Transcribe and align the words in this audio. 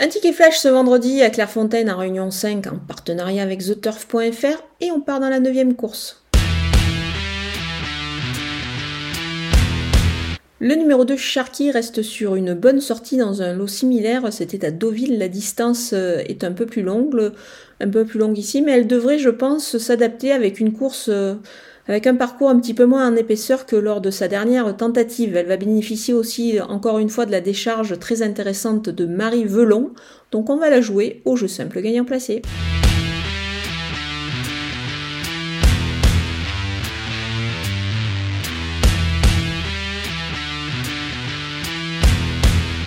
Un 0.00 0.06
ticket 0.06 0.32
flash 0.32 0.58
ce 0.58 0.68
vendredi 0.68 1.22
à 1.22 1.30
Clairefontaine 1.30 1.90
en 1.90 1.96
Réunion 1.96 2.30
5 2.30 2.68
en 2.68 2.76
partenariat 2.78 3.42
avec 3.42 3.58
TheTurf.fr 3.58 4.62
et 4.80 4.92
on 4.92 5.00
part 5.00 5.18
dans 5.18 5.28
la 5.28 5.40
9 5.40 5.74
course. 5.74 6.22
Le 10.60 10.76
numéro 10.76 11.04
2 11.04 11.16
Sharky 11.16 11.72
reste 11.72 12.02
sur 12.02 12.36
une 12.36 12.54
bonne 12.54 12.80
sortie 12.80 13.16
dans 13.16 13.42
un 13.42 13.52
lot 13.54 13.66
similaire. 13.66 14.32
C'était 14.32 14.64
à 14.64 14.70
Deauville. 14.70 15.18
La 15.18 15.26
distance 15.26 15.90
euh, 15.92 16.18
est 16.28 16.44
un 16.44 16.52
peu 16.52 16.66
plus 16.66 16.82
longue, 16.82 17.32
un 17.80 17.88
peu 17.88 18.04
plus 18.04 18.20
longue 18.20 18.38
ici, 18.38 18.62
mais 18.62 18.72
elle 18.72 18.86
devrait, 18.86 19.18
je 19.18 19.30
pense, 19.30 19.78
s'adapter 19.78 20.30
avec 20.30 20.60
une 20.60 20.72
course 20.72 21.08
euh, 21.08 21.34
avec 21.88 22.06
un 22.06 22.14
parcours 22.14 22.50
un 22.50 22.60
petit 22.60 22.74
peu 22.74 22.84
moins 22.84 23.10
en 23.10 23.16
épaisseur 23.16 23.66
que 23.66 23.76
lors 23.76 24.00
de 24.00 24.10
sa 24.10 24.28
dernière 24.28 24.76
tentative. 24.76 25.36
Elle 25.36 25.46
va 25.46 25.56
bénéficier 25.56 26.14
aussi, 26.14 26.60
encore 26.60 26.98
une 26.98 27.08
fois, 27.08 27.26
de 27.26 27.32
la 27.32 27.40
décharge 27.40 27.98
très 27.98 28.22
intéressante 28.22 28.90
de 28.90 29.06
Marie 29.06 29.44
Velon. 29.44 29.92
Donc 30.30 30.50
on 30.50 30.56
va 30.58 30.68
la 30.68 30.82
jouer 30.82 31.22
au 31.24 31.36
jeu 31.36 31.48
simple 31.48 31.80
gagnant 31.80 32.04
placé. 32.04 32.42